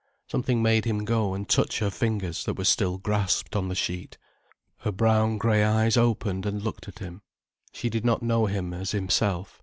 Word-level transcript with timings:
Something 0.27 0.63
made 0.63 0.85
him 0.85 1.05
go 1.05 1.35
and 1.35 1.47
touch 1.47 1.77
her 1.77 1.91
fingers 1.91 2.43
that 2.45 2.55
were 2.57 2.63
still 2.65 2.97
grasped 2.97 3.55
on 3.55 3.67
the 3.67 3.75
sheet. 3.75 4.17
Her 4.77 4.91
brown 4.91 5.37
grey 5.37 5.63
eyes 5.63 5.95
opened 5.95 6.47
and 6.47 6.63
looked 6.63 6.87
at 6.87 6.97
him. 6.97 7.21
She 7.71 7.87
did 7.87 8.03
not 8.03 8.23
know 8.23 8.47
him 8.47 8.73
as 8.73 8.93
himself. 8.93 9.59